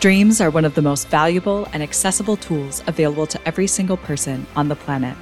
[0.00, 4.46] Dreams are one of the most valuable and accessible tools available to every single person
[4.54, 5.16] on the planet.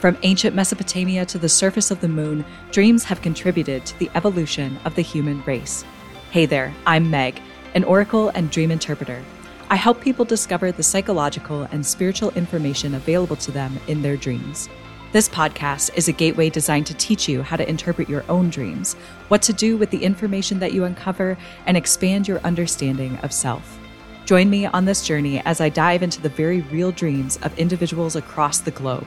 [0.00, 4.78] From ancient Mesopotamia to the surface of the moon, dreams have contributed to the evolution
[4.84, 5.82] of the human race.
[6.30, 7.40] Hey there, I'm Meg,
[7.74, 9.24] an oracle and dream interpreter.
[9.70, 14.68] I help people discover the psychological and spiritual information available to them in their dreams.
[15.10, 18.92] This podcast is a gateway designed to teach you how to interpret your own dreams,
[19.28, 23.78] what to do with the information that you uncover, and expand your understanding of self.
[24.28, 28.14] Join me on this journey as I dive into the very real dreams of individuals
[28.14, 29.06] across the globe.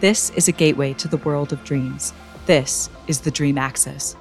[0.00, 2.12] This is a gateway to the world of dreams.
[2.44, 4.14] This is the Dream Axis.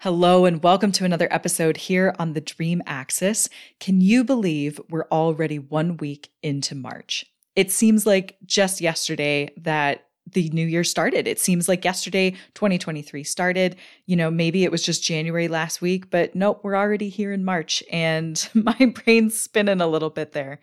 [0.00, 3.48] Hello, and welcome to another episode here on the Dream Axis.
[3.80, 7.24] Can you believe we're already one week into March?
[7.56, 11.26] It seems like just yesterday that the new year started.
[11.26, 13.76] It seems like yesterday 2023 started.
[14.06, 17.44] You know, maybe it was just January last week, but nope, we're already here in
[17.44, 20.60] March and my brain's spinning a little bit there.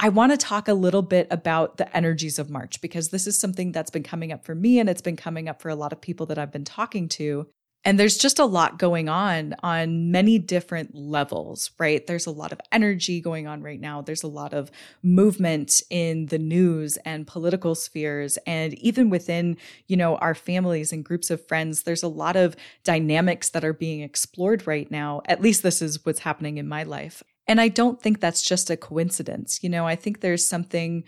[0.00, 3.38] I want to talk a little bit about the energies of March because this is
[3.38, 5.92] something that's been coming up for me and it's been coming up for a lot
[5.92, 7.46] of people that I've been talking to.
[7.84, 12.06] And there's just a lot going on on many different levels, right?
[12.06, 14.00] There's a lot of energy going on right now.
[14.00, 14.70] There's a lot of
[15.02, 18.38] movement in the news and political spheres.
[18.46, 22.56] And even within, you know, our families and groups of friends, there's a lot of
[22.84, 25.20] dynamics that are being explored right now.
[25.26, 27.22] At least this is what's happening in my life.
[27.46, 29.62] And I don't think that's just a coincidence.
[29.62, 31.04] You know, I think there's something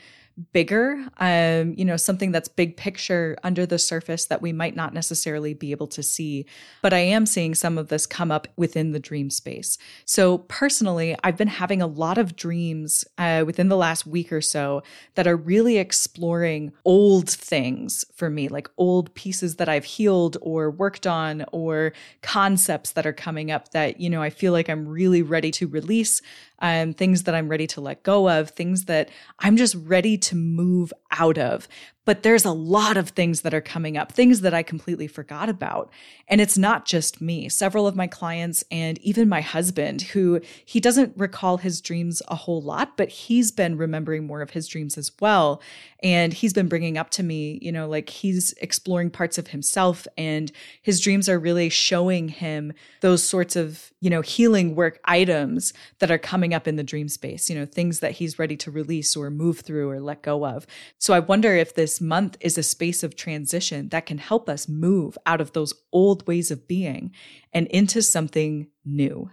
[0.52, 4.92] bigger, um, you know, something that's big picture under the surface that we might not
[4.92, 6.44] necessarily be able to see.
[6.82, 9.78] But I am seeing some of this come up within the dream space.
[10.04, 14.42] So personally, I've been having a lot of dreams uh, within the last week or
[14.42, 14.82] so
[15.14, 20.70] that are really exploring old things for me, like old pieces that I've healed or
[20.70, 21.92] worked on or
[22.22, 25.66] concepts that are coming up that, you know, I feel like I'm really ready to
[25.66, 26.20] release
[26.60, 30.36] um, things that I'm ready to let go of, things that I'm just ready to
[30.36, 31.68] move out of.
[32.06, 35.50] But there's a lot of things that are coming up, things that I completely forgot
[35.50, 35.90] about.
[36.28, 37.50] And it's not just me.
[37.50, 42.34] Several of my clients and even my husband, who he doesn't recall his dreams a
[42.34, 45.60] whole lot, but he's been remembering more of his dreams as well.
[46.02, 50.06] And he's been bringing up to me, you know, like he's exploring parts of himself
[50.16, 50.52] and
[50.82, 56.10] his dreams are really showing him those sorts of, you know, healing work items that
[56.10, 59.16] are coming up in the dream space, you know, things that he's ready to release
[59.16, 60.66] or move through or let go of.
[60.98, 64.68] So I wonder if this month is a space of transition that can help us
[64.68, 67.12] move out of those old ways of being
[67.52, 69.30] and into something new.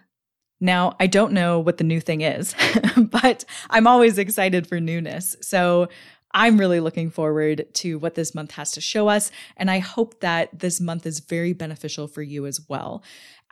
[0.59, 2.55] Now, I don't know what the new thing is,
[2.97, 5.35] but I'm always excited for newness.
[5.41, 5.89] So
[6.33, 9.31] I'm really looking forward to what this month has to show us.
[9.55, 13.03] And I hope that this month is very beneficial for you as well.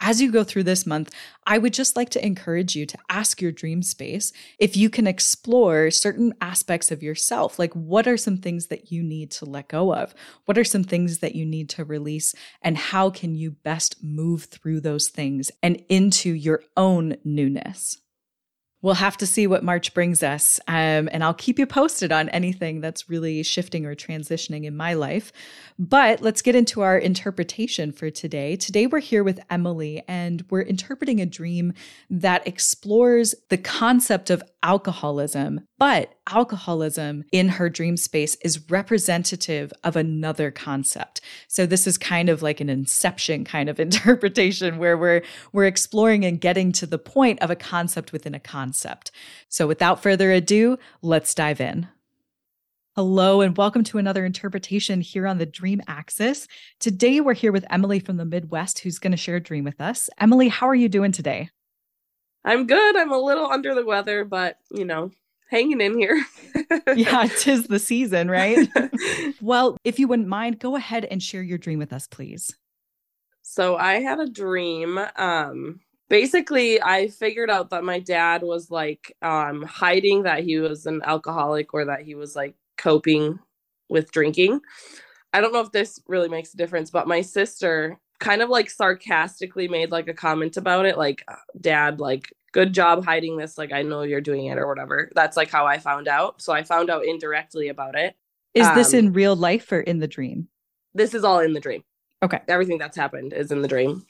[0.03, 1.13] As you go through this month,
[1.45, 5.05] I would just like to encourage you to ask your dream space if you can
[5.05, 7.59] explore certain aspects of yourself.
[7.59, 10.15] Like, what are some things that you need to let go of?
[10.45, 12.33] What are some things that you need to release?
[12.63, 18.01] And how can you best move through those things and into your own newness?
[18.81, 20.59] We'll have to see what March brings us.
[20.67, 24.93] Um, and I'll keep you posted on anything that's really shifting or transitioning in my
[24.93, 25.31] life.
[25.77, 28.55] But let's get into our interpretation for today.
[28.55, 31.73] Today, we're here with Emily, and we're interpreting a dream
[32.09, 39.95] that explores the concept of alcoholism, but alcoholism in her dream space is representative of
[39.95, 41.21] another concept.
[41.47, 46.25] So this is kind of like an inception kind of interpretation where we're we're exploring
[46.25, 49.11] and getting to the point of a concept within a concept.
[49.49, 51.87] So without further ado, let's dive in.
[52.97, 56.45] Hello, and welcome to another interpretation here on the Dream Axis.
[56.81, 59.79] Today, we're here with Emily from the Midwest, who's going to share a dream with
[59.79, 60.09] us.
[60.19, 61.49] Emily, how are you doing today?
[62.43, 62.95] I'm good.
[62.95, 65.11] I'm a little under the weather, but you know,
[65.49, 66.23] hanging in here.
[66.95, 68.67] yeah, tis the season, right?
[69.41, 72.55] well, if you wouldn't mind, go ahead and share your dream with us, please.
[73.41, 74.99] So I had a dream.
[75.17, 75.81] Um,
[76.11, 81.01] basically I figured out that my dad was like um hiding that he was an
[81.05, 83.39] alcoholic or that he was like coping
[83.87, 84.59] with drinking.
[85.31, 88.69] I don't know if this really makes a difference, but my sister kind of like
[88.69, 91.25] sarcastically made like a comment about it like
[91.59, 95.11] dad like good job hiding this like i know you're doing it or whatever.
[95.15, 96.41] That's like how i found out.
[96.41, 98.15] So i found out indirectly about it.
[98.53, 100.47] Is um, this in real life or in the dream?
[100.93, 101.83] This is all in the dream.
[102.23, 102.39] Okay.
[102.47, 104.05] Everything that's happened is in the dream.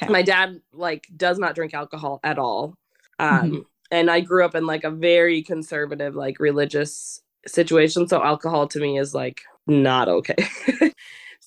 [0.00, 0.10] Okay.
[0.10, 2.74] my dad like does not drink alcohol at all.
[3.18, 3.58] Um mm-hmm.
[3.90, 8.80] and i grew up in like a very conservative like religious situation so alcohol to
[8.80, 10.36] me is like not okay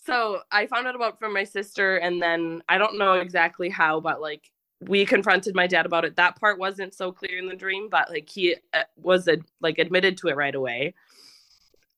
[0.06, 4.00] so I found out about from my sister, and then I don't know exactly how,
[4.00, 6.16] but like we confronted my dad about it.
[6.16, 9.80] That part wasn't so clear in the dream, but like he uh, was a, like
[9.80, 10.94] admitted to it right away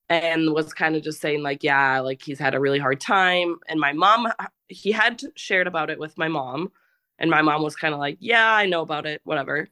[0.09, 3.57] and was kind of just saying like yeah like he's had a really hard time
[3.67, 4.27] and my mom
[4.69, 6.71] he had shared about it with my mom
[7.19, 9.67] and my mom was kind of like yeah i know about it whatever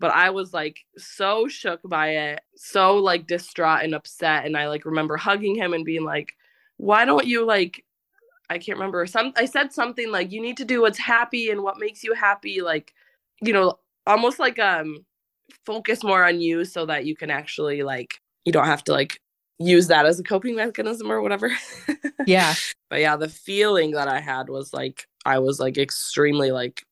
[0.00, 4.66] but i was like so shook by it so like distraught and upset and i
[4.66, 6.34] like remember hugging him and being like
[6.80, 7.84] why don't you like
[8.48, 11.62] i can't remember some i said something like you need to do what's happy and
[11.62, 12.92] what makes you happy like
[13.42, 15.04] you know almost like um
[15.66, 19.20] focus more on you so that you can actually like you don't have to like
[19.60, 21.52] use that as a coping mechanism or whatever.
[22.26, 22.54] Yeah.
[22.90, 26.84] but yeah, the feeling that I had was like I was like extremely like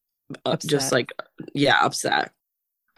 [0.46, 1.12] uh, just like
[1.54, 2.32] yeah, upset.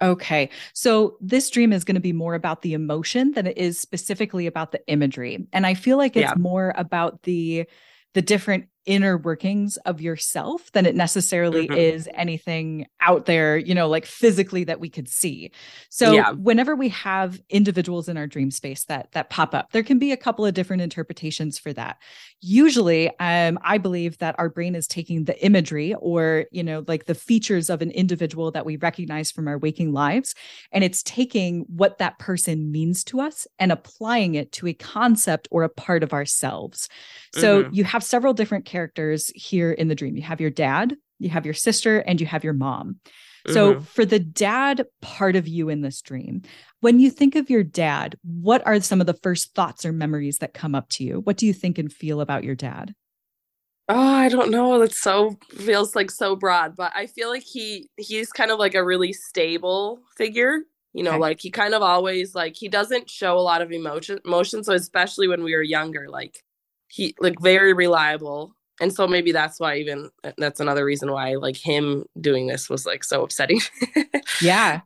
[0.03, 0.49] Okay.
[0.73, 4.47] So this dream is going to be more about the emotion than it is specifically
[4.47, 5.47] about the imagery.
[5.53, 6.35] And I feel like it's yeah.
[6.39, 7.67] more about the
[8.15, 11.77] the different inner workings of yourself than it necessarily mm-hmm.
[11.77, 15.51] is anything out there, you know, like physically that we could see.
[15.91, 16.31] So yeah.
[16.33, 20.13] whenever we have individuals in our dream space that that pop up, there can be
[20.13, 21.99] a couple of different interpretations for that.
[22.41, 27.05] Usually, um, I believe that our brain is taking the imagery or, you know, like
[27.05, 30.35] the features of an individual that we recognize from our waking lives,
[30.73, 35.49] and it's taking what that person means to us and applying it to a concept
[35.51, 36.89] or a part of ourselves.
[37.35, 37.75] So mm-hmm.
[37.75, 40.17] you have several different characters here in the dream.
[40.17, 43.01] You have your dad, you have your sister, and you have your mom.
[43.49, 43.85] So, mm-hmm.
[43.85, 46.43] for the dad part of you in this dream,
[46.81, 50.39] when you think of your dad, what are some of the first thoughts or memories
[50.39, 51.21] that come up to you?
[51.21, 52.95] What do you think and feel about your dad?
[53.89, 54.83] Oh, I don't know.
[54.83, 58.75] It's so feels like so broad, but I feel like he he's kind of like
[58.75, 60.61] a really stable figure.
[60.93, 61.21] You know, okay.
[61.21, 64.63] like he kind of always like he doesn't show a lot of emotion emotion.
[64.65, 66.37] So especially when we were younger, like
[66.89, 71.57] he like very reliable and so maybe that's why even that's another reason why like
[71.57, 73.61] him doing this was like so upsetting.
[74.41, 74.81] Yeah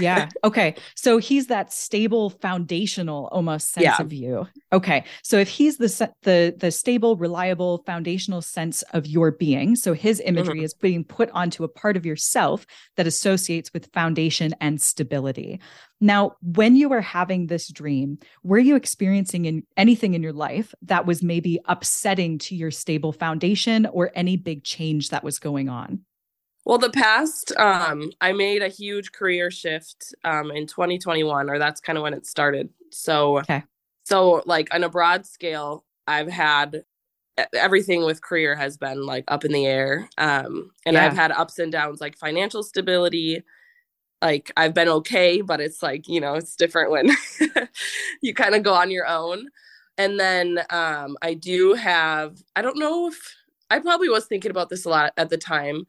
[0.00, 0.28] yeah.
[0.44, 0.74] Okay.
[0.94, 4.00] So he's that stable, foundational almost sense yeah.
[4.00, 4.46] of you.
[4.72, 5.04] Okay.
[5.22, 10.20] So if he's the the the stable, reliable, foundational sense of your being, so his
[10.24, 10.64] imagery mm-hmm.
[10.64, 15.60] is being put onto a part of yourself that associates with foundation and stability.
[16.00, 20.72] Now, when you were having this dream, were you experiencing in anything in your life
[20.82, 25.68] that was maybe upsetting to your stable foundation or any big change that was going
[25.68, 26.04] on?
[26.68, 31.80] Well, the past, um, I made a huge career shift um, in 2021, or that's
[31.80, 32.68] kind of when it started.
[32.90, 33.62] So, okay.
[34.04, 36.84] so like on a broad scale, I've had
[37.54, 41.06] everything with career has been like up in the air, um, and yeah.
[41.06, 43.42] I've had ups and downs, like financial stability,
[44.20, 47.10] like I've been okay, but it's like, you know, it's different when
[48.20, 49.48] you kind of go on your own.
[49.96, 53.36] And then um I do have I don't know if
[53.70, 55.86] I probably was thinking about this a lot at the time.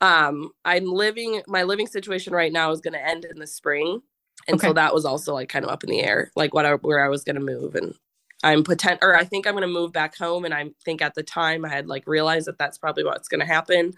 [0.00, 4.00] Um I'm living my living situation right now is going to end in the spring.
[4.48, 4.68] And okay.
[4.68, 7.04] so that was also like kind of up in the air, like what I, where
[7.04, 7.94] I was going to move and
[8.42, 11.14] I'm potent or I think I'm going to move back home and I think at
[11.14, 13.92] the time I had like realized that that's probably what's going to happen.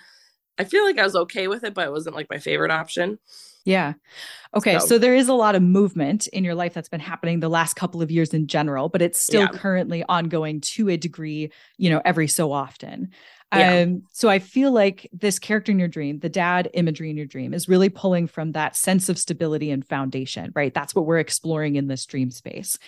[0.58, 3.18] I feel like I was okay with it, but it wasn't like my favorite option.
[3.64, 3.94] Yeah.
[4.54, 4.78] Okay.
[4.78, 4.86] So.
[4.86, 4.98] so.
[4.98, 8.00] there is a lot of movement in your life that's been happening the last couple
[8.00, 9.48] of years in general, but it's still yeah.
[9.48, 13.10] currently ongoing to a degree, you know, every so often.
[13.52, 17.26] Um, so I feel like this character in your dream, the dad imagery in your
[17.26, 20.74] dream, is really pulling from that sense of stability and foundation, right?
[20.74, 22.78] That's what we're exploring in this dream space.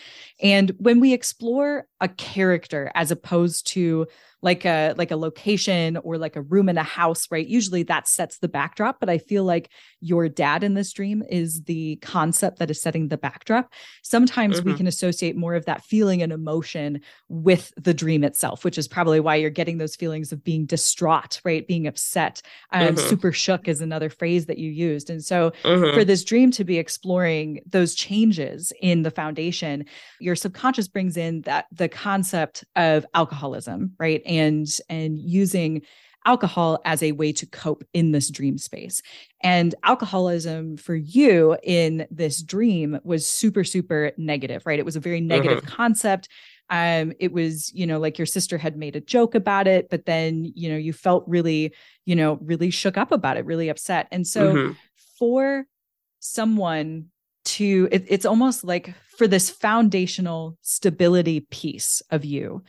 [0.42, 4.06] And when we explore a character as opposed to
[4.40, 8.06] like a like a location or like a room in a house right usually that
[8.06, 12.58] sets the backdrop but i feel like your dad in this dream is the concept
[12.58, 14.70] that is setting the backdrop sometimes mm-hmm.
[14.70, 18.86] we can associate more of that feeling and emotion with the dream itself which is
[18.86, 22.40] probably why you're getting those feelings of being distraught right being upset
[22.72, 23.08] and mm-hmm.
[23.08, 25.94] super shook is another phrase that you used and so mm-hmm.
[25.94, 29.84] for this dream to be exploring those changes in the foundation
[30.20, 35.82] your subconscious brings in that the concept of alcoholism right and and using
[36.28, 39.00] alcohol as a way to cope in this dream space.
[39.42, 44.78] And alcoholism for you in this dream was super, super negative, right?
[44.78, 45.74] It was a very negative uh-huh.
[45.74, 46.28] concept.
[46.68, 50.04] Um, it was, you know, like your sister had made a joke about it, but
[50.04, 51.72] then, you know, you felt really,
[52.04, 54.06] you know, really shook up about it, really upset.
[54.12, 54.72] And so mm-hmm.
[55.18, 55.64] for
[56.20, 57.06] someone
[57.46, 62.62] to, it, it's almost like for this foundational stability piece of you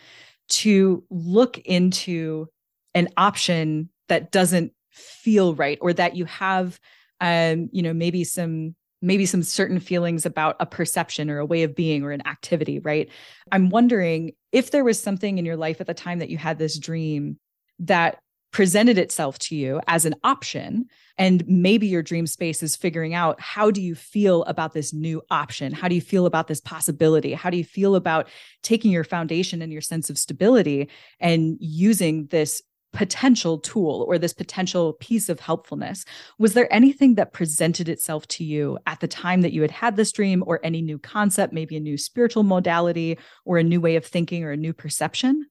[0.50, 2.48] to look into
[2.94, 6.80] an option that doesn't feel right or that you have
[7.22, 11.64] um you know maybe some maybe some certain feelings about a perception or a way
[11.64, 13.10] of being or an activity right?
[13.52, 16.58] I'm wondering if there was something in your life at the time that you had
[16.58, 17.40] this dream
[17.80, 18.20] that
[18.52, 20.86] presented itself to you as an option.
[21.18, 25.22] And maybe your dream space is figuring out how do you feel about this new
[25.30, 25.74] option?
[25.74, 27.34] How do you feel about this possibility?
[27.34, 28.28] How do you feel about
[28.64, 30.90] taking your foundation and your sense of stability
[31.20, 36.06] and using this potential tool or this potential piece of helpfulness?
[36.40, 39.96] Was there anything that presented itself to you at the time that you had had
[39.96, 43.96] this dream or any new concept maybe a new spiritual modality or a new way
[43.96, 45.46] of thinking or a new perception?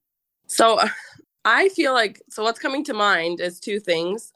[0.47, 0.81] So
[1.49, 4.35] I feel like so what's coming to mind is two things.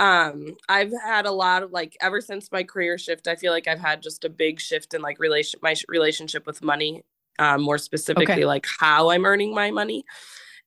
[0.00, 3.68] Um, I've had a lot of like ever since my career shift, I feel like
[3.68, 7.04] I've had just a big shift in like relation my relationship with money,
[7.38, 8.44] um, more specifically okay.
[8.44, 10.04] like how I'm earning my money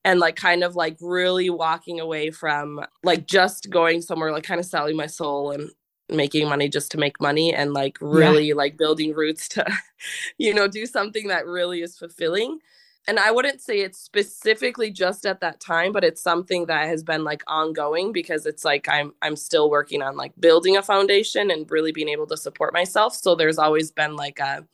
[0.05, 4.62] and like kind of like really walking away from like just going somewhere like kind
[4.62, 5.69] of selling my soul and
[6.07, 8.55] making money just to make money and like really yeah.
[8.55, 9.65] like building roots to
[10.38, 12.60] you know do something that really is fulfilling
[13.08, 17.03] and I wouldn't say it's specifically just at that time, but it's something that has
[17.03, 21.50] been like ongoing because it's like I'm I'm still working on like building a foundation
[21.50, 23.15] and really being able to support myself.
[23.15, 24.65] So there's always been like a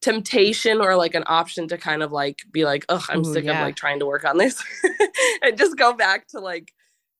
[0.00, 3.44] temptation or like an option to kind of like be like, oh, I'm Ooh, sick
[3.44, 3.60] yeah.
[3.60, 4.62] of like trying to work on this
[5.42, 6.72] and just go back to like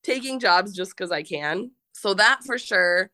[0.02, 1.72] taking jobs just because I can.
[1.92, 3.10] So that for sure.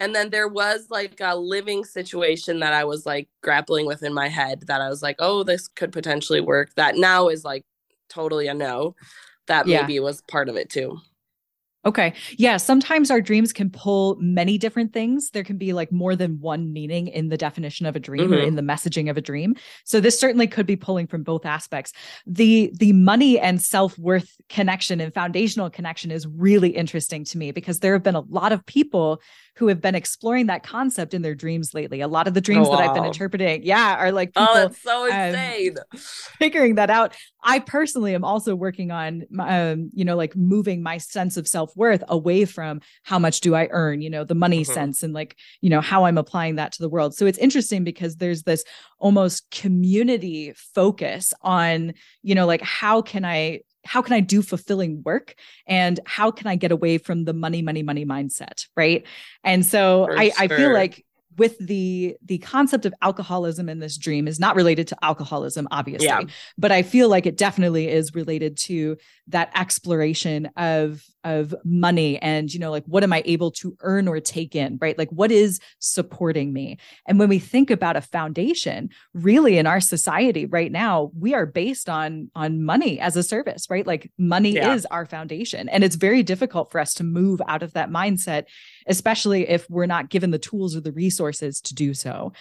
[0.00, 4.12] And then there was like a living situation that I was like grappling with in
[4.12, 6.74] my head that I was like, oh, this could potentially work.
[6.74, 7.64] That now is like
[8.08, 8.96] totally a no.
[9.46, 10.98] That maybe was part of it too.
[11.86, 12.14] Okay.
[12.38, 12.56] Yeah.
[12.56, 15.30] Sometimes our dreams can pull many different things.
[15.30, 18.34] There can be like more than one meaning in the definition of a dream mm-hmm.
[18.34, 19.54] or in the messaging of a dream.
[19.84, 21.92] So this certainly could be pulling from both aspects.
[22.26, 27.80] The the money and self-worth connection and foundational connection is really interesting to me because
[27.80, 29.20] there have been a lot of people
[29.56, 32.00] who have been exploring that concept in their dreams lately.
[32.00, 32.76] A lot of the dreams oh, wow.
[32.76, 35.76] that I've been interpreting, yeah, are like oh, people, oh, that's so um, insane.
[35.78, 35.98] Um,
[36.38, 37.14] figuring that out.
[37.42, 41.76] I personally am also working on, um, you know, like moving my sense of self
[41.76, 44.72] worth away from how much do I earn, you know, the money mm-hmm.
[44.72, 47.14] sense, and like, you know, how I'm applying that to the world.
[47.14, 48.64] So it's interesting because there's this
[48.98, 55.02] almost community focus on, you know, like how can I how can I do fulfilling
[55.02, 55.34] work
[55.66, 58.66] and how can I get away from the money, money, money mindset?
[58.76, 59.06] Right.
[59.42, 60.34] And so I, sure.
[60.38, 61.04] I feel like
[61.36, 66.06] with the the concept of alcoholism in this dream is not related to alcoholism obviously
[66.06, 66.20] yeah.
[66.56, 72.52] but i feel like it definitely is related to that exploration of of money and
[72.52, 74.98] you know like what am i able to earn or take in right?
[74.98, 76.78] Like what is supporting me?
[77.06, 81.46] And when we think about a foundation really in our society right now we are
[81.46, 83.86] based on on money as a service right?
[83.86, 84.74] Like money yeah.
[84.74, 88.44] is our foundation and it's very difficult for us to move out of that mindset
[88.86, 92.32] especially if we're not given the tools or the resources to do so.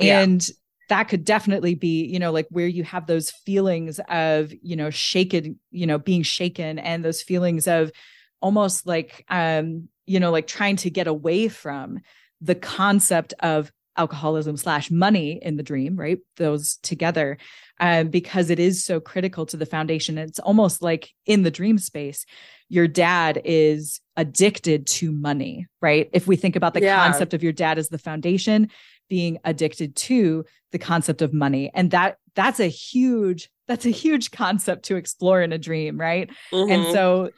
[0.00, 0.48] And
[0.88, 4.90] that could definitely be you know like where you have those feelings of you know
[4.90, 7.92] shaken you know being shaken and those feelings of
[8.40, 12.00] almost like um you know like trying to get away from
[12.40, 16.18] the concept of alcoholism slash money in the dream right?
[16.36, 17.36] Those together
[17.80, 20.16] um, because it is so critical to the foundation.
[20.16, 22.24] It's almost like in the dream space
[22.68, 26.08] your dad is addicted to money right?
[26.12, 26.96] If we think about the yeah.
[26.96, 28.70] concept of your dad as the foundation
[29.08, 31.70] being addicted to the concept of money.
[31.74, 36.30] And that that's a huge that's a huge concept to explore in a dream right?
[36.52, 36.72] Mm-hmm.
[36.72, 37.30] and so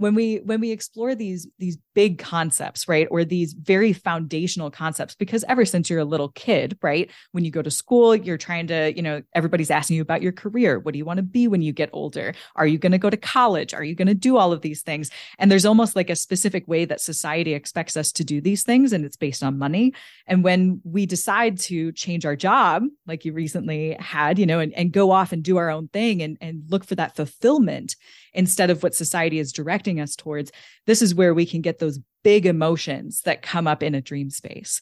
[0.00, 5.14] when we when we explore these these big concepts right or these very foundational concepts
[5.14, 8.66] because ever since you're a little kid right when you go to school you're trying
[8.66, 10.78] to you know everybody's asking you about your career.
[10.78, 12.34] What do you want to be when you get older?
[12.56, 13.74] Are you going to go to college?
[13.74, 15.10] Are you going to do all of these things?
[15.38, 18.92] And there's almost like a specific way that society expects us to do these things
[18.92, 19.92] and it's based on money.
[20.26, 24.72] And when we decide to change our job like you recently had you know and,
[24.74, 27.96] and go off and do our own thing and, and look for that fulfillment
[28.32, 30.52] instead of what society is directing us towards,
[30.86, 34.30] this is where we can get those big emotions that come up in a dream
[34.30, 34.80] space.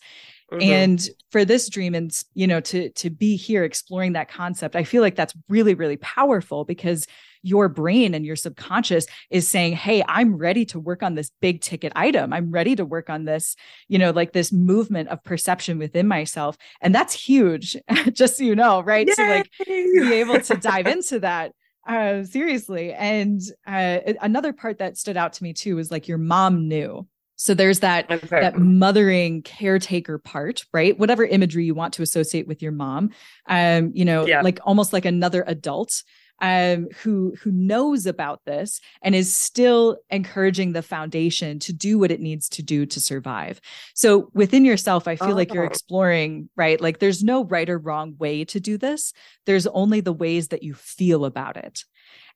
[0.52, 0.62] Mm-hmm.
[0.62, 4.84] And for this dream and you know to to be here exploring that concept, I
[4.84, 7.06] feel like that's really really powerful because
[7.42, 11.60] your brain and your subconscious is saying, "Hey, I'm ready to work on this big
[11.60, 12.32] ticket item.
[12.32, 13.56] I'm ready to work on this,
[13.88, 17.76] you know, like this movement of perception within myself." And that's huge,
[18.12, 19.06] just so you know, right?
[19.06, 19.14] Yay!
[19.14, 21.52] To like be able to dive into that
[21.88, 22.92] uh, seriously.
[22.92, 27.06] And uh, another part that stood out to me too was like your mom knew.
[27.36, 28.40] So there's that okay.
[28.40, 30.98] that mothering caretaker part, right?
[30.98, 33.10] Whatever imagery you want to associate with your mom,
[33.46, 34.42] um, you know, yeah.
[34.42, 36.02] like almost like another adult
[36.40, 42.10] um, who who knows about this and is still encouraging the foundation to do what
[42.10, 43.60] it needs to do to survive.
[43.94, 45.34] So within yourself, I feel oh.
[45.34, 45.68] like you're oh.
[45.68, 46.80] exploring, right?
[46.80, 49.12] Like there's no right or wrong way to do this.
[49.46, 51.84] There's only the ways that you feel about it.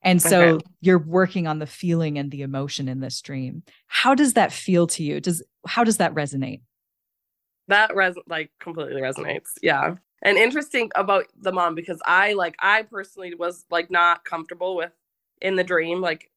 [0.03, 0.67] And so okay.
[0.81, 3.63] you're working on the feeling and the emotion in this dream.
[3.87, 5.21] How does that feel to you?
[5.21, 6.63] Does how does that resonate?
[7.69, 9.51] That res like completely resonates.
[9.63, 9.95] Yeah.
[10.23, 14.93] And interesting about the mom because I like I personally was like not comfortable with
[15.41, 16.31] in the dream like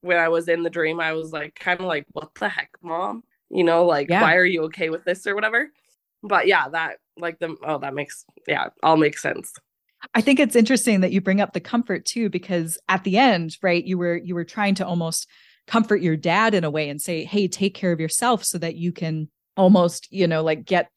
[0.00, 2.70] when I was in the dream I was like kind of like what the heck
[2.82, 3.24] mom?
[3.50, 4.22] You know like yeah.
[4.22, 5.70] why are you okay with this or whatever?
[6.22, 9.52] But yeah that like the oh that makes yeah all makes sense.
[10.14, 13.56] I think it's interesting that you bring up the comfort too, because at the end,
[13.62, 15.28] right, you were you were trying to almost
[15.66, 18.76] comfort your dad in a way and say, hey, take care of yourself so that
[18.76, 20.90] you can almost, you know, like get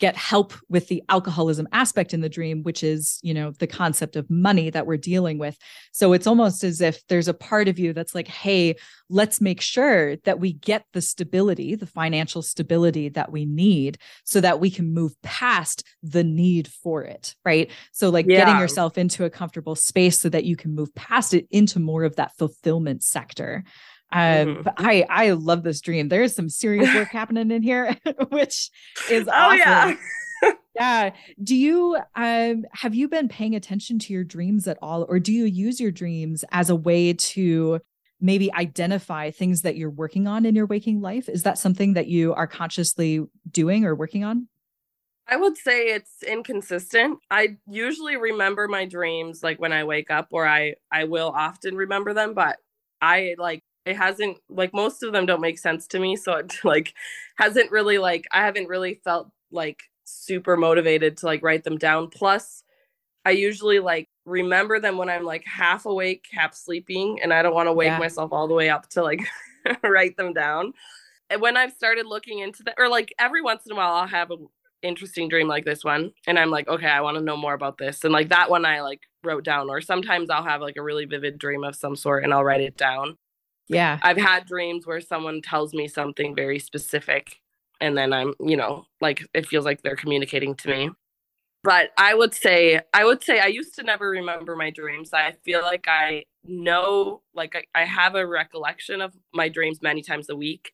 [0.00, 4.16] get help with the alcoholism aspect in the dream which is you know the concept
[4.16, 5.56] of money that we're dealing with.
[5.92, 8.76] So it's almost as if there's a part of you that's like hey
[9.08, 14.40] let's make sure that we get the stability the financial stability that we need so
[14.40, 17.70] that we can move past the need for it right?
[17.92, 18.38] So like yeah.
[18.38, 22.04] getting yourself into a comfortable space so that you can move past it into more
[22.04, 23.64] of that fulfillment sector
[24.12, 24.62] um, mm-hmm.
[24.62, 26.08] but I I love this dream.
[26.08, 27.96] There's some serious work happening in here,
[28.28, 28.70] which
[29.08, 29.98] is oh, awesome.
[30.42, 30.52] yeah.
[30.74, 31.10] yeah.
[31.42, 35.32] Do you um have you been paying attention to your dreams at all, or do
[35.32, 37.80] you use your dreams as a way to
[38.20, 41.28] maybe identify things that you're working on in your waking life?
[41.28, 44.48] Is that something that you are consciously doing or working on?
[45.26, 47.20] I would say it's inconsistent.
[47.30, 51.76] I usually remember my dreams like when I wake up or I I will often
[51.76, 52.56] remember them, but
[53.00, 56.54] I like it hasn't like most of them don't make sense to me so it
[56.64, 56.94] like
[57.36, 62.08] hasn't really like i haven't really felt like super motivated to like write them down.
[62.08, 62.64] Plus
[63.26, 67.54] i usually like remember them when i'm like half awake half sleeping and i don't
[67.54, 67.98] want to wake yeah.
[67.98, 69.20] myself all the way up to like
[69.82, 70.72] write them down.
[71.28, 74.06] And when i've started looking into that or like every once in a while i'll
[74.06, 74.48] have an
[74.82, 77.76] interesting dream like this one and i'm like okay i want to know more about
[77.76, 80.82] this and like that one i like wrote down or sometimes i'll have like a
[80.82, 83.18] really vivid dream of some sort and i'll write it down
[83.70, 83.98] yeah.
[84.02, 87.40] I've had dreams where someone tells me something very specific
[87.80, 90.90] and then I'm, you know, like it feels like they're communicating to me.
[91.62, 95.10] But I would say I would say I used to never remember my dreams.
[95.12, 100.02] I feel like I know like I, I have a recollection of my dreams many
[100.02, 100.72] times a week,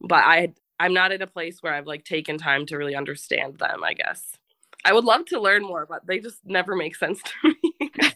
[0.00, 3.58] but I I'm not in a place where I've like taken time to really understand
[3.58, 4.36] them, I guess.
[4.84, 7.54] I would love to learn more, but they just never make sense to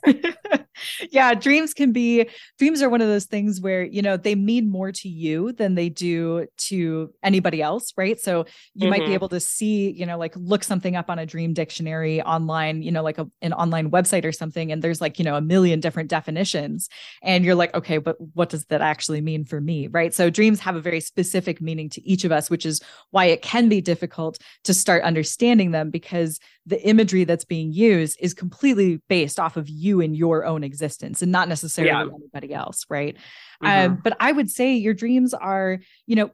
[0.06, 0.34] me.
[1.10, 4.70] yeah, dreams can be dreams are one of those things where, you know, they mean
[4.70, 8.20] more to you than they do to anybody else, right?
[8.20, 8.90] So you mm-hmm.
[8.90, 9.14] might be mm-hmm.
[9.14, 12.90] able to see, you know, like look something up on a dream dictionary online, you
[12.90, 15.80] know, like a, an online website or something and there's like, you know, a million
[15.80, 16.88] different definitions
[17.22, 20.14] and you're like, okay, but what does that actually mean for me, right?
[20.14, 23.42] So dreams have a very specific meaning to each of us, which is why it
[23.42, 29.00] can be difficult to start understanding them because the imagery that's being used is completely
[29.08, 32.14] based off of you and your own existence and not necessarily yeah.
[32.14, 33.16] anybody else right
[33.62, 33.92] mm-hmm.
[33.92, 36.30] um, but i would say your dreams are you know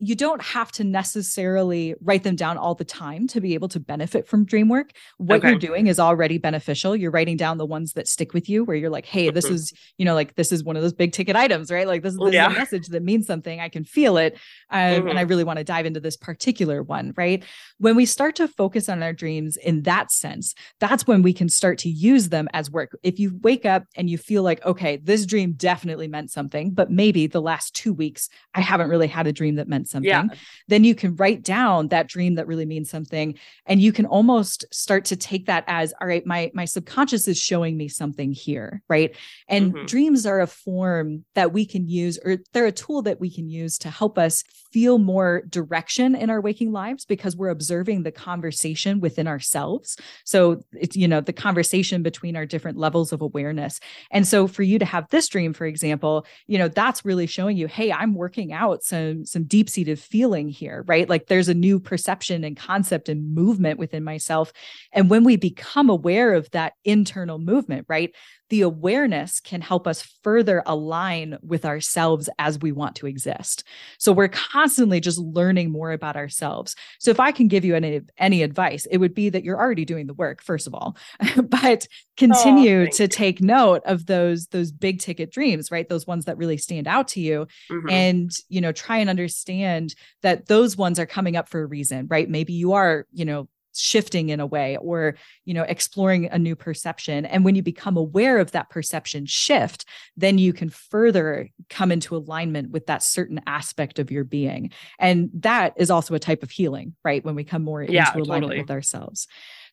[0.00, 3.80] you don't have to necessarily write them down all the time to be able to
[3.80, 4.92] benefit from dream work.
[5.16, 5.50] What okay.
[5.50, 6.94] you're doing is already beneficial.
[6.94, 9.56] You're writing down the ones that stick with you, where you're like, hey, this mm-hmm.
[9.56, 11.86] is, you know, like this is one of those big ticket items, right?
[11.86, 12.48] Like this, this yeah.
[12.48, 13.58] is a message that means something.
[13.58, 14.38] I can feel it.
[14.70, 15.08] Um, mm-hmm.
[15.08, 15.30] And I mm-hmm.
[15.30, 17.42] really want to dive into this particular one, right?
[17.78, 21.48] When we start to focus on our dreams in that sense, that's when we can
[21.48, 22.96] start to use them as work.
[23.02, 26.90] If you wake up and you feel like, okay, this dream definitely meant something, but
[26.90, 30.24] maybe the last two weeks, I haven't really had a dream that meant something, yeah.
[30.68, 33.38] then you can write down that dream that really means something.
[33.66, 37.38] And you can almost start to take that as, all right, my, my subconscious is
[37.38, 38.82] showing me something here.
[38.88, 39.16] Right.
[39.48, 39.86] And mm-hmm.
[39.86, 43.48] dreams are a form that we can use, or they're a tool that we can
[43.48, 48.12] use to help us feel more direction in our waking lives because we're observing the
[48.12, 49.96] conversation within ourselves.
[50.24, 53.80] So it's, you know, the conversation between our different levels of awareness.
[54.10, 57.56] And so for you to have this dream, for example, you know, that's really showing
[57.56, 61.08] you, hey, I'm working out some, some deep feeling here, right?
[61.08, 64.52] Like there's a new perception and concept and movement within myself.
[64.92, 68.14] And when we become aware of that internal movement, right?
[68.50, 73.64] The awareness can help us further align with ourselves as we want to exist.
[73.98, 76.74] So we're constantly just learning more about ourselves.
[76.98, 79.84] So if I can give you any any advice, it would be that you're already
[79.84, 80.96] doing the work first of all,
[81.42, 83.08] but continue oh, to you.
[83.08, 85.88] take note of those those big ticket dreams, right?
[85.88, 87.90] Those ones that really stand out to you mm-hmm.
[87.90, 92.06] and, you know, try and understand that those ones are coming up for a reason,
[92.08, 92.28] right?
[92.28, 93.48] Maybe you are, you know,
[93.80, 97.24] shifting in a way or you know exploring a new perception.
[97.26, 99.84] And when you become aware of that perception shift
[100.16, 104.70] then you can further come into alignment with that certain aspect of your being.
[104.98, 107.24] And that is also a type of healing right?
[107.24, 108.60] When we come more yeah, into alignment totally.
[108.60, 109.28] with ourselves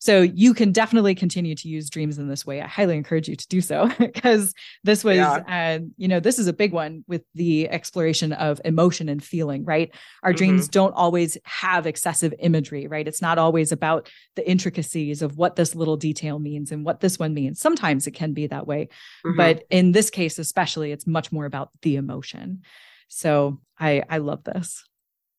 [0.06, 2.62] So you can definitely continue to use dreams in this way.
[2.62, 5.78] I highly encourage you to do so because this was, yeah.
[5.80, 9.66] uh, you know, this is a big one with the exploration of emotion and feeling,
[9.66, 9.92] right?
[10.22, 10.38] Our mm-hmm.
[10.38, 13.08] dreams don't always have excessive imagery, right?
[13.08, 17.18] It's not always about the intricacies of what this little detail means and what this
[17.18, 17.60] one means.
[17.60, 18.90] Sometimes it can be that way.
[19.26, 19.38] Mm-hmm.
[19.38, 22.62] But in this case, especially, it's much more about the emotion.
[23.08, 24.84] So I I love this.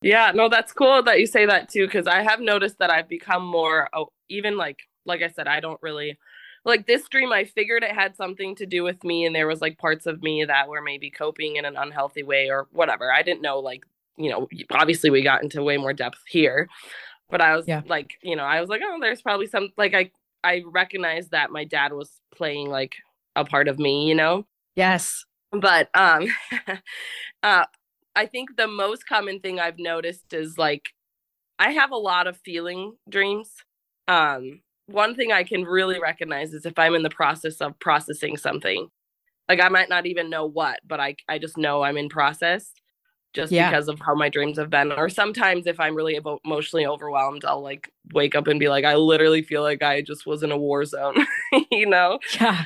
[0.03, 3.09] Yeah, no, that's cool that you say that too, because I have noticed that I've
[3.09, 6.19] become more, oh, even like, like I said, I don't really
[6.65, 7.33] like this dream.
[7.33, 10.23] I figured it had something to do with me, and there was like parts of
[10.23, 13.11] me that were maybe coping in an unhealthy way or whatever.
[13.13, 13.85] I didn't know, like,
[14.19, 16.69] you know, obviously we got into way more depth here,
[17.31, 17.83] but I was yeah.
[17.87, 20.11] like, you know, I was like, oh, there's probably some, like, I,
[20.45, 22.97] I recognized that my dad was playing like
[23.35, 24.47] a part of me, you know?
[24.75, 25.25] Yes.
[25.53, 26.27] But, um,
[27.43, 27.65] uh,
[28.17, 30.89] I think the most common thing I've noticed is like
[31.59, 33.51] I have a lot of feeling dreams.
[34.09, 38.37] Um, one thing I can really recognize is if I'm in the process of processing
[38.37, 38.89] something.
[39.49, 42.73] Like I might not even know what, but I I just know I'm in process
[43.37, 43.71] just yeah.
[43.71, 44.91] because of how my dreams have been.
[44.91, 48.97] Or sometimes if I'm really emotionally overwhelmed, I'll like wake up and be like, I
[48.97, 51.15] literally feel like I just was in a war zone,
[51.71, 52.19] you know?
[52.41, 52.65] Yeah.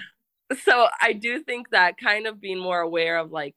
[0.64, 3.56] So I do think that kind of being more aware of like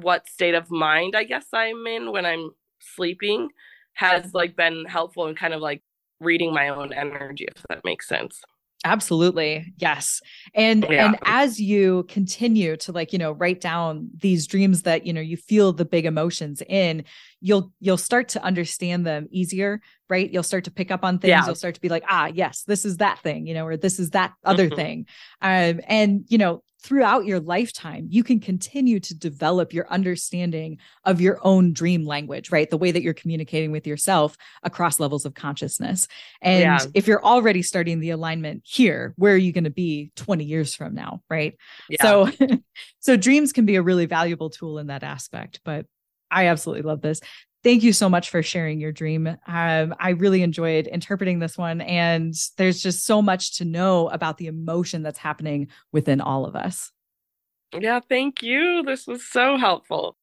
[0.00, 2.50] what state of mind I guess I'm in when I'm
[2.80, 3.48] sleeping
[3.94, 5.82] has like been helpful in kind of like
[6.20, 8.40] reading my own energy if that makes sense.
[8.84, 9.72] Absolutely.
[9.78, 10.20] Yes.
[10.54, 11.06] And yeah.
[11.06, 15.20] and as you continue to like, you know, write down these dreams that, you know,
[15.20, 17.04] you feel the big emotions in,
[17.40, 19.80] you'll you'll start to understand them easier,
[20.12, 20.30] right?
[20.30, 21.30] You'll start to pick up on things.
[21.30, 21.46] Yeah.
[21.46, 23.98] You'll start to be like, ah, yes, this is that thing, you know, or this
[23.98, 24.76] is that other mm-hmm.
[24.76, 25.06] thing.
[25.40, 31.22] Um, and you know, throughout your lifetime, you can continue to develop your understanding of
[31.22, 32.68] your own dream language, right?
[32.68, 36.06] The way that you're communicating with yourself across levels of consciousness.
[36.42, 36.78] And yeah.
[36.92, 40.74] if you're already starting the alignment here, where are you going to be 20 years
[40.74, 41.56] from now, right?
[41.88, 42.02] Yeah.
[42.02, 42.30] So
[43.00, 45.86] so dreams can be a really valuable tool in that aspect, but
[46.30, 47.22] I absolutely love this.
[47.64, 49.28] Thank you so much for sharing your dream.
[49.46, 51.80] Um, I really enjoyed interpreting this one.
[51.80, 56.56] And there's just so much to know about the emotion that's happening within all of
[56.56, 56.90] us.
[57.72, 58.82] Yeah, thank you.
[58.82, 60.16] This was so helpful.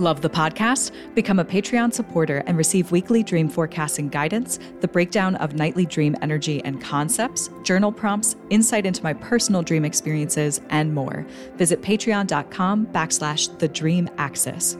[0.00, 0.92] Love the podcast?
[1.14, 6.16] Become a Patreon supporter and receive weekly dream forecasting guidance, the breakdown of nightly dream
[6.22, 11.26] energy and concepts, journal prompts, insight into my personal dream experiences, and more.
[11.56, 14.78] Visit patreon.com backslash the dream axis.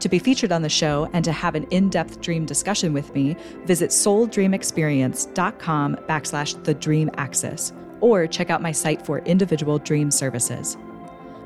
[0.00, 3.36] To be featured on the show and to have an in-depth dream discussion with me,
[3.66, 10.76] visit souldreamexperience.com backslash the dream axis or check out my site for individual dream services.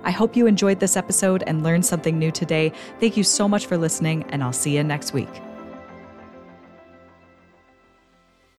[0.05, 2.73] I hope you enjoyed this episode and learned something new today.
[3.01, 5.31] Thank you so much for listening, and I'll see you next week.